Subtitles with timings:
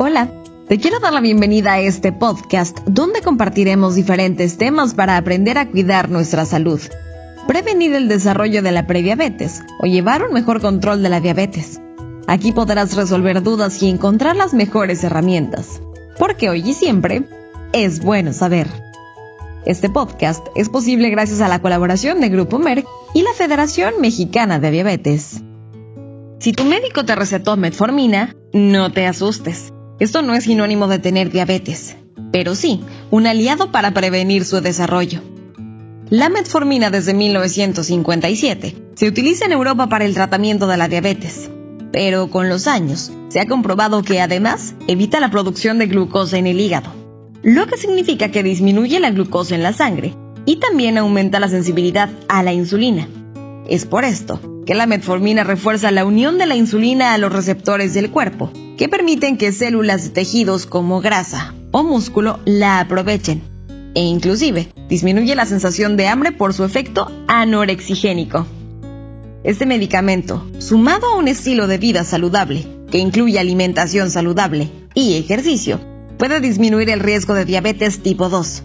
[0.00, 0.30] Hola,
[0.68, 5.68] te quiero dar la bienvenida a este podcast donde compartiremos diferentes temas para aprender a
[5.68, 6.80] cuidar nuestra salud,
[7.48, 11.80] prevenir el desarrollo de la prediabetes o llevar un mejor control de la diabetes.
[12.28, 15.82] Aquí podrás resolver dudas y encontrar las mejores herramientas,
[16.16, 17.24] porque hoy y siempre
[17.72, 18.68] es bueno saber.
[19.66, 24.60] Este podcast es posible gracias a la colaboración de Grupo Merck y la Federación Mexicana
[24.60, 25.42] de Diabetes.
[26.38, 29.72] Si tu médico te recetó metformina, no te asustes.
[29.98, 31.96] Esto no es sinónimo de tener diabetes,
[32.30, 32.80] pero sí
[33.10, 35.20] un aliado para prevenir su desarrollo.
[36.08, 41.50] La metformina desde 1957 se utiliza en Europa para el tratamiento de la diabetes,
[41.92, 46.46] pero con los años se ha comprobado que además evita la producción de glucosa en
[46.46, 46.92] el hígado,
[47.42, 50.14] lo que significa que disminuye la glucosa en la sangre
[50.46, 53.08] y también aumenta la sensibilidad a la insulina.
[53.68, 57.94] Es por esto que la metformina refuerza la unión de la insulina a los receptores
[57.94, 63.40] del cuerpo, que permiten que células de tejidos como grasa o músculo la aprovechen,
[63.94, 68.46] e inclusive disminuye la sensación de hambre por su efecto anorexigénico.
[69.42, 75.80] Este medicamento, sumado a un estilo de vida saludable, que incluye alimentación saludable y ejercicio,
[76.18, 78.64] puede disminuir el riesgo de diabetes tipo 2.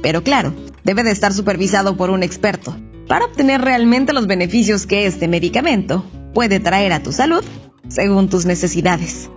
[0.00, 2.76] Pero claro, debe de estar supervisado por un experto,
[3.10, 7.44] para obtener realmente los beneficios que este medicamento puede traer a tu salud
[7.88, 9.28] según tus necesidades.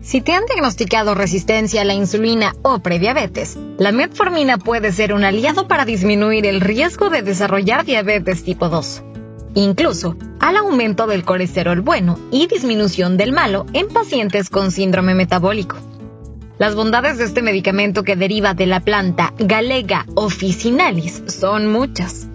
[0.00, 5.22] Si te han diagnosticado resistencia a la insulina o prediabetes, la metformina puede ser un
[5.22, 9.04] aliado para disminuir el riesgo de desarrollar diabetes tipo 2,
[9.54, 15.76] incluso al aumento del colesterol bueno y disminución del malo en pacientes con síndrome metabólico.
[16.58, 22.26] Las bondades de este medicamento que deriva de la planta Galega officinalis son muchas.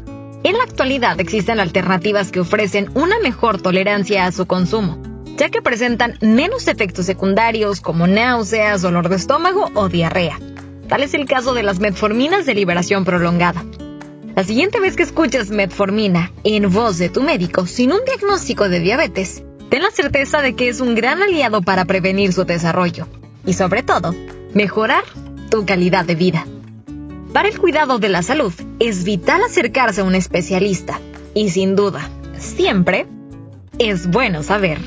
[0.43, 4.99] En la actualidad existen alternativas que ofrecen una mejor tolerancia a su consumo,
[5.37, 10.39] ya que presentan menos efectos secundarios como náuseas, dolor de estómago o diarrea.
[10.87, 13.63] Tal es el caso de las metforminas de liberación prolongada.
[14.35, 18.79] La siguiente vez que escuches metformina en voz de tu médico sin un diagnóstico de
[18.79, 23.07] diabetes, ten la certeza de que es un gran aliado para prevenir su desarrollo
[23.45, 24.15] y sobre todo,
[24.55, 25.03] mejorar
[25.51, 26.45] tu calidad de vida.
[27.33, 30.99] Para el cuidado de la salud es vital acercarse a un especialista
[31.33, 33.07] y sin duda, siempre
[33.79, 34.79] es bueno saber.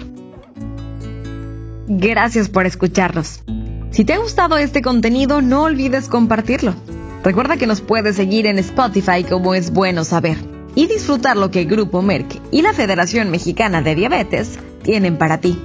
[1.87, 3.43] Gracias por escucharnos.
[3.91, 6.75] Si te ha gustado este contenido, no olvides compartirlo.
[7.23, 10.37] Recuerda que nos puedes seguir en Spotify como es bueno saber
[10.75, 15.59] y disfrutar lo que Grupo Merck y la Federación Mexicana de Diabetes tienen para ti.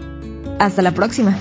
[0.59, 1.37] Hasta la próxima.